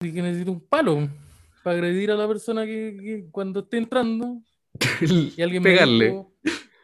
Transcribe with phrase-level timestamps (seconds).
[0.00, 1.08] que necesito un palo
[1.62, 4.42] para agredir a la persona que, que cuando esté entrando.
[5.00, 6.04] Y alguien me Pegarle.
[6.06, 6.34] dijo,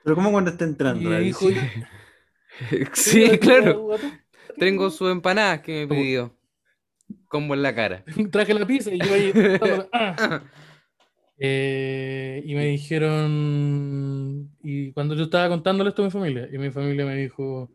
[0.03, 1.09] Pero ¿cómo cuando está y entrando?
[1.09, 1.27] me David?
[1.27, 1.47] dijo,
[2.95, 3.89] Sí, claro.
[3.89, 4.11] "Gato,
[4.59, 6.37] Tengo su empanada que me pidió.
[7.29, 8.03] Como en la cara.
[8.33, 9.33] Traje la pizza y yo ahí.
[9.93, 10.43] ah.
[11.39, 16.71] Eh, y me dijeron, y cuando yo estaba contándole esto a mi familia, y mi
[16.71, 17.71] familia me dijo,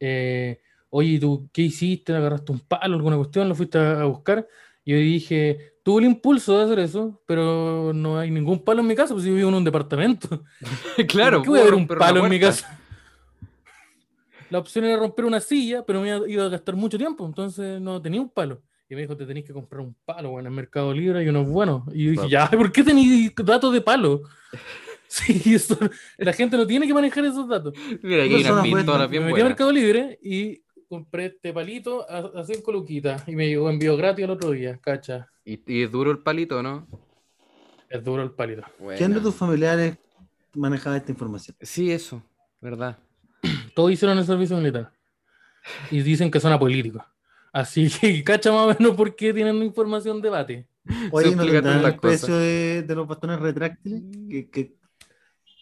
[0.00, 0.60] eh,
[0.90, 2.14] oye, ¿y ¿tú qué hiciste?
[2.14, 3.48] ¿Agarraste un palo, alguna cuestión?
[3.48, 4.46] ¿Lo fuiste a buscar?
[4.84, 8.86] Y yo dije, tuve el impulso de hacer eso, pero no hay ningún palo en
[8.86, 10.44] mi casa, pues yo vivo en un departamento.
[11.08, 12.78] Claro, ¿Por qué voy a puedo un una palo en mi casa?
[14.50, 18.00] La opción era romper una silla, pero me iba, a gastar mucho tiempo, entonces no
[18.00, 18.62] tenía un palo.
[18.88, 21.28] Y me dijo, te tenés que comprar un palo, bueno, en el Mercado Libre hay
[21.28, 21.82] unos buenos.
[21.92, 24.22] Y yo dije, ya, ¿por qué tenéis datos de palo?
[25.10, 25.78] Sí, eso,
[26.18, 27.72] la gente no tiene que manejar esos datos.
[28.02, 28.74] Mira, aquí unas buenas.
[28.74, 29.44] pistolas Me metí a.
[29.44, 34.24] Mercado Libre y compré este palito a, a 5 luquitas y me llegó envío gratis
[34.24, 35.28] el otro día, cacha.
[35.44, 36.86] Y, y es duro el palito, ¿no?
[37.88, 38.62] Es duro el palito.
[38.96, 39.96] ¿Quién de tus familiares
[40.54, 41.56] manejaba esta información?
[41.60, 42.22] Sí, eso,
[42.60, 42.98] ¿verdad?
[43.74, 44.92] Todos hicieron el servicio militar.
[45.90, 47.02] Y dicen que son apolíticos.
[47.52, 50.66] Así que cacha más o menos por qué tienen información debate.
[51.12, 54.02] Oye, ¿no tendrán el precio de, de los bastones retráctiles?
[54.30, 54.78] Que, que-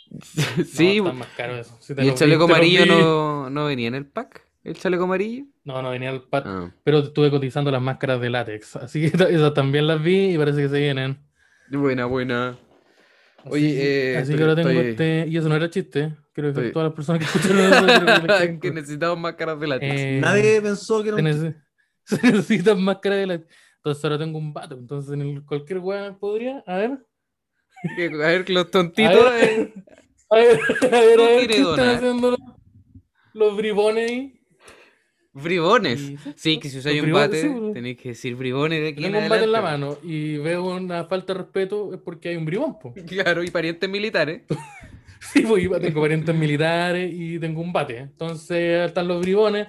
[0.64, 1.76] Sí, no, están más caros eso.
[1.80, 4.45] Si ¿y el chaleco amarillo no, no venía en el pack?
[4.66, 5.44] ¿El chaleco amarillo?
[5.64, 8.76] No, no venía el pat, Ah, pero estuve cotizando las máscaras de látex.
[8.76, 11.18] Así que esas también las vi y parece que se vienen.
[11.70, 12.58] buena, buena.
[13.44, 15.26] Oye, eh, así que ahora tengo estoy- este.
[15.28, 16.16] Y eso no era chiste.
[16.32, 18.60] Creo que estoy- todas las personas que escucharon eso.
[18.60, 20.00] que necesitamos máscaras de látex.
[20.00, 21.62] Eh, nadie pensó que era se, un nece-
[22.04, 23.54] se necesitan máscaras de látex.
[23.76, 24.74] Entonces ahora tengo un vato.
[24.76, 26.64] Entonces en el- cualquier weá podría.
[26.66, 26.90] A ver.
[28.14, 29.14] A ver, los tontitos.
[29.26, 29.44] A ver.
[29.44, 29.74] eh,
[30.28, 32.40] A ver, a ver, a ver, quiere ¿qué están haciendo los,
[33.32, 34.40] los bribones ahí?
[35.42, 36.00] Bribones.
[36.00, 39.04] Y- Sí, que si usáis un bribones, bate, sí, tenéis que decir bribones de aquí
[39.04, 42.30] en Tengo un bate en la mano y veo una falta de respeto es porque
[42.30, 42.92] hay un bribón, po.
[43.06, 44.42] Claro, y parientes militares.
[45.32, 47.98] Sí, pues tengo parientes militares y tengo un bate.
[47.98, 49.68] Entonces están los bribones.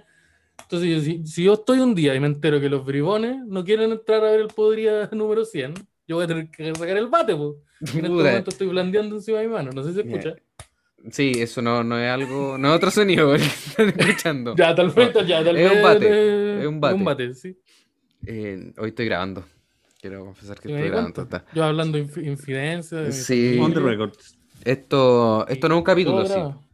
[0.61, 3.63] Entonces, yo- si, si yo estoy un día y me entero que los bribones no
[3.63, 5.73] quieren entrar a ver el Podría número 100,
[6.07, 7.55] yo voy a tener que sacar el bate, pues.
[7.81, 9.71] En este momento estoy blandeando encima de mi mano.
[9.73, 10.35] No sé si se escucha.
[11.11, 14.55] Sí, eso no, no es algo, no es otro sonido que están escuchando.
[14.55, 16.95] Ya, tal vez, ya, tal Es un vez, bate, eh, es un bate.
[16.95, 17.57] un bate, sí.
[18.25, 19.45] Eh, hoy estoy grabando.
[20.01, 21.25] Quiero confesar que me estoy grabando.
[21.27, 21.45] ta.
[21.53, 22.97] Yo hablando de infi- infidencia.
[22.99, 23.57] de mi Sí.
[23.61, 24.11] on the record.
[24.65, 26.33] Esto, esto no es un capítulo, sí.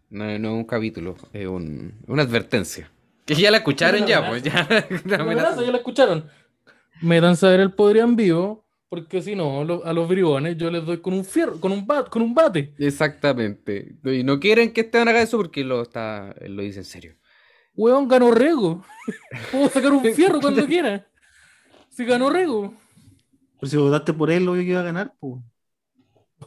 [0.10, 2.90] No, no es un capítulo, es un- una advertencia.
[3.26, 4.68] Que ya la escucharon ya, pues ya.
[5.06, 6.26] ya la escucharon.
[7.02, 8.63] Métanse a ver el Podría en vivo,
[8.94, 11.88] porque si no, lo- a los bribones yo les doy con un fierro, con un
[11.88, 12.76] bat, con un bate.
[12.78, 13.96] Exactamente.
[14.04, 17.16] Y no quieren que Esteban haga eso porque lo está, él lo dice en serio.
[17.74, 18.86] Weón, ganó Rego.
[19.52, 21.08] Puedo sacar un fierro cuando quiera.
[21.90, 22.76] Si ganó Rego.
[23.60, 25.42] Pero si votaste por él, obvio que iba a ganar, pues.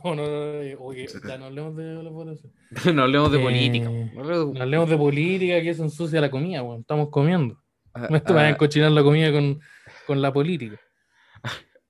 [0.04, 2.52] No, no, no, no, oye, ya no hablemos de la votación.
[2.94, 3.88] no hablemos de Eh, política.
[3.90, 6.82] no hablemos de- No hablemos de política, que eso ensucia la comida, weón.
[6.82, 7.60] Estamos comiendo.
[7.92, 9.58] Ah, No van ah, a cochinar la comida con,
[10.06, 10.78] con la política.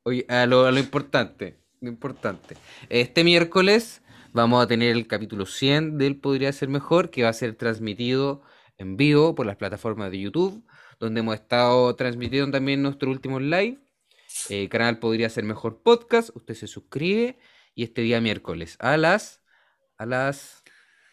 [0.07, 2.57] Oye, a lo, a lo importante, lo importante.
[2.91, 4.03] Este miércoles
[4.33, 8.41] vamos a tener el capítulo 100 del Podría Ser Mejor, que va a ser transmitido
[8.79, 10.65] en vivo por las plataformas de YouTube,
[11.01, 13.81] donde hemos estado transmitiendo también nuestro último live.
[14.49, 16.31] El canal Podría Ser Mejor Podcast.
[16.37, 17.41] Usted se suscribe
[17.75, 19.43] y este día miércoles a las
[19.99, 20.63] a las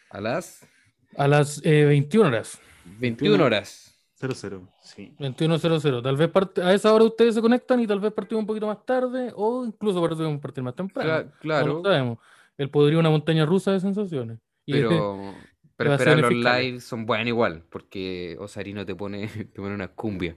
[0.08, 0.68] a las
[1.16, 2.60] A las eh, 21 horas.
[2.84, 3.93] 21 horas.
[4.28, 5.14] 0-0, sí.
[5.18, 6.02] 21.00.
[6.02, 8.66] Tal vez part- a esa hora ustedes se conectan y tal vez partimos un poquito
[8.66, 11.10] más tarde o incluso partimos partir más temprano.
[11.10, 12.18] Cla- No claro, lo sabemos.
[12.56, 14.38] El podría una montaña rusa de sensaciones.
[14.66, 15.34] Y pero
[15.76, 20.36] pero esperar los lives son buenos igual, porque Osarino te pone te pone una cumbia.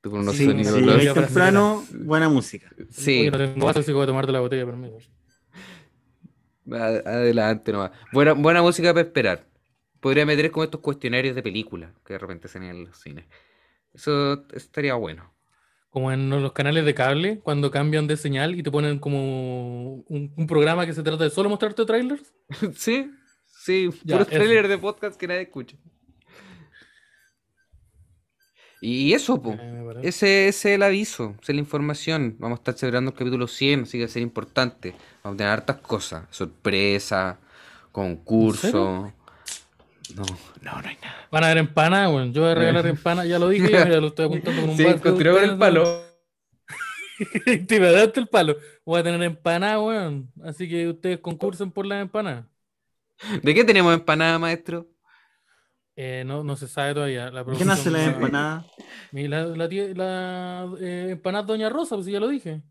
[0.00, 0.74] Te pone unos Sí, sonidos.
[0.74, 2.70] sí, los- temprano, buena música.
[2.90, 4.96] Sí, Oye, no tengo vaso, así que voy a tomarte la botella, permiso.
[6.72, 7.90] a- adelante nomás.
[8.12, 9.47] Buena, buena música para esperar.
[10.00, 13.26] Podría meter como estos cuestionarios de película que de repente se en los cines.
[13.92, 15.32] Eso estaría bueno.
[15.90, 20.32] Como en los canales de cable, cuando cambian de señal y te ponen como un,
[20.36, 22.32] un programa que se trata de solo mostrarte trailers.
[22.76, 23.10] Sí,
[23.44, 25.76] sí, Ya, puros trailers de podcast que nadie escucha.
[28.80, 29.54] Y eso, po.
[29.54, 29.94] Eh.
[30.02, 32.36] Ese, ese es el aviso, esa es la información.
[32.38, 34.94] Vamos a estar celebrando el capítulo 100, así que va a ser importante.
[35.24, 37.40] Vamos a tener hartas cosas, sorpresa,
[37.90, 39.12] concurso.
[40.16, 40.22] No,
[40.62, 41.28] no, no hay nada.
[41.30, 42.32] Van a ver empanadas, bueno.
[42.32, 44.76] Yo voy a regalar empanadas, ya lo dije, ya, mira, lo estoy apuntando con un
[44.76, 46.04] Sí, continuamos con el palo.
[47.66, 48.56] Te me daste el palo.
[48.84, 50.30] Voy a tener empanadas, weón.
[50.44, 52.44] Así que ustedes concursen por las empanadas.
[53.42, 54.86] ¿De qué tenemos empanada, maestro?
[55.96, 57.28] Eh, no, no se sabe todavía.
[57.32, 58.14] La ¿Quién hace la no sabe.
[58.16, 58.64] empanada?
[59.10, 62.62] Mi- La, la, la, eh, empanada Doña Rosa, pues sí, ya lo dije.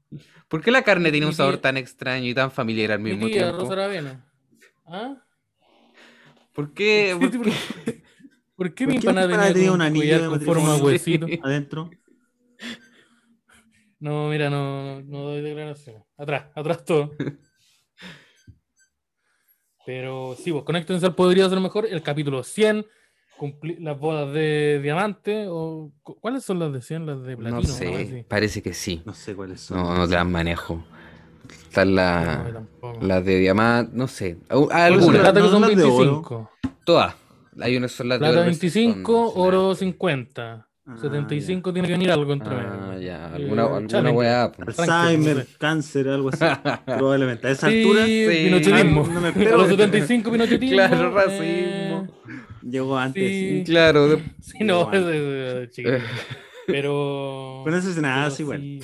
[0.47, 2.99] ¿Por qué la carne tiene Mi un sabor tía- tan extraño y tan familiar al
[3.01, 3.57] Mi mismo tía tiempo?
[3.63, 4.25] Rosa Aravena.
[4.85, 5.15] ¿Ah?
[6.57, 7.15] ¿Por qué?
[7.19, 7.51] ¿Por ¿Por qué,
[8.55, 11.27] por qué ¿Por mi empanada tenía, tenía un anillo con forma huesito?
[11.43, 11.89] Adentro.
[13.99, 16.03] No, mira, no, no doy declaraciones.
[16.19, 17.15] Atrás, atrás todo.
[19.87, 22.85] Pero sí, vos conéctense al Podría Ser Mejor, el capítulo 100,
[23.39, 27.07] cumpli- las bodas de diamante, o cu- ¿cuáles son las de 100?
[27.07, 27.59] Las de platino.
[27.59, 29.01] No sé, parece que sí.
[29.03, 29.77] No sé cuáles son.
[29.77, 30.85] No, no te las manejo.
[31.67, 32.99] Están No, las tampoco.
[33.05, 34.37] las de diamante, no sé.
[34.49, 35.97] Algunas, Plata que ¿No son son las de oro?
[35.97, 36.51] 25.
[36.85, 37.15] todas.
[37.59, 40.63] Hay unas son las de Plata oro, otras 25, son oro 50.
[40.89, 43.01] Ah, 75 tiene que venir algo entre Ah, medio.
[43.01, 43.29] ya.
[43.31, 44.17] Eh, Alguna, alguna challenge.
[44.17, 44.51] weá.
[44.53, 44.77] pues.
[44.77, 44.83] ya.
[45.01, 46.45] Alzheimer, no cáncer, algo así.
[46.85, 47.47] Probablemente.
[47.47, 48.25] A esa Sí, altura sí.
[48.45, 49.07] pinochetismo.
[49.07, 50.75] No me a los 75 pinochetismo.
[50.77, 52.07] Claro, eh, racismo.
[52.61, 53.29] llegó antes.
[53.29, 53.63] sí.
[53.65, 54.95] Claro, de- Sí, no, Igual.
[54.95, 56.03] es, es- es chiquitito.
[56.67, 57.61] Pero.
[57.65, 58.79] Con eso es nada, pero sí,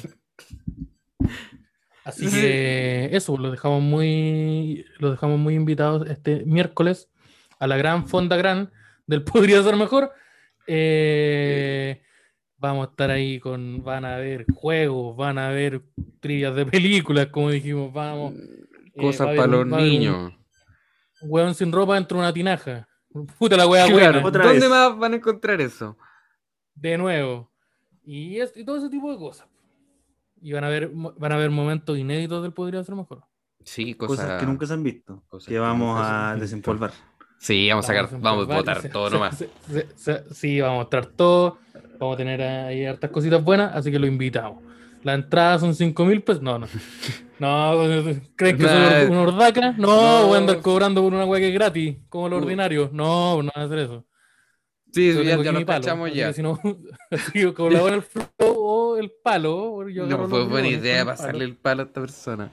[2.11, 2.25] sí.
[2.25, 7.09] Así que eso, lo dejamos muy, lo dejamos muy invitados este miércoles
[7.59, 8.71] a la gran fonda gran
[9.07, 10.11] del Podría Ser Mejor.
[10.67, 12.01] Eh,
[12.57, 15.81] vamos a estar ahí con, van a haber juegos, van a haber
[16.19, 18.33] trivias de películas, como dijimos, vamos.
[18.35, 18.65] eh,
[18.97, 20.33] va cosas para los haber un niños.
[21.21, 22.87] Hueón sin ropa dentro de una tinaja.
[23.37, 24.69] Puta la wea Claro, ¿Dónde vez.
[24.69, 25.97] más van a encontrar eso?
[26.75, 27.51] de nuevo.
[28.03, 29.47] Y, es- y todo ese tipo de cosas.
[30.43, 33.23] Y van a ver, mo- van a haber momentos inéditos del Podría Ser Mejor.
[33.63, 35.23] Sí, Cosas cosas, que nunca se han visto.
[35.29, 36.91] cosas Que vamos a desempolvar.
[37.39, 39.37] Sí, vamos a sacar, Vamos a votar todo se- nomás.
[39.37, 41.57] se- se- se- sí, vamos a mostrar todo.
[41.99, 44.61] Vamos a tener ahí hartas cositas buenas, así que lo invitamos.
[45.03, 46.41] La entrada son 5 mil pesos.
[46.41, 46.67] No, no.
[47.39, 47.73] No,
[48.35, 48.91] ¿creen que Nah.
[49.01, 49.71] soy una ordaca?
[49.77, 50.27] No, No.
[50.27, 52.39] voy a andar cobrando por una wea que es gratis, como lo Uh.
[52.43, 52.89] ordinario.
[52.91, 54.05] No, no van a hacer eso.
[54.93, 56.33] Sí, Yo ya, tengo ya lo ya.
[56.33, 56.59] si no,
[57.33, 59.89] el flow o el palo.
[59.89, 61.17] Yo agarro No fue buena idea con el palo.
[61.17, 62.51] pasarle el palo a esta persona.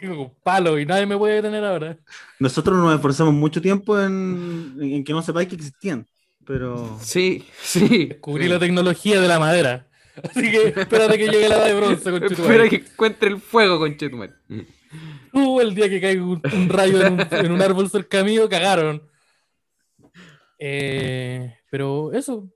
[0.00, 1.98] Digo, con palo y nadie me puede detener ahora.
[2.38, 6.06] Nosotros nos esforzamos mucho tiempo en, en que no sepáis que existían.
[6.46, 6.98] Pero.
[7.00, 8.06] Sí, sí.
[8.06, 8.50] Descubrí sí.
[8.50, 9.86] la tecnología de la madera.
[10.22, 12.70] Así que espérate que llegue la edad de bronce, Espera conchetumare.
[12.70, 14.32] que encuentre el fuego, conchetumare.
[15.32, 18.48] Uh, el día que caiga un, un rayo en un, en un árbol cerca mío,
[18.48, 19.02] cagaron.
[20.66, 22.48] Eh, pero eso.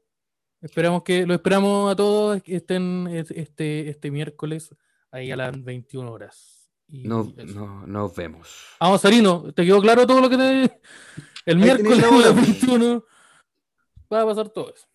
[0.62, 4.74] Esperamos que lo esperamos a todos que estén es- este, este miércoles
[5.10, 6.70] ahí a las 21 horas.
[6.88, 8.48] Y No, no, nos vemos.
[8.80, 10.80] Vamos, Sarino, ¿te quedó claro todo lo que te...
[11.44, 12.32] El Ahí miércoles a las hora.
[12.32, 13.04] 21
[14.12, 14.86] va a pasar todo eso.